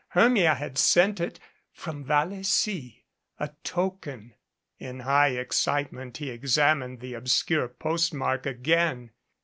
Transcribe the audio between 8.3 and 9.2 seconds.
again.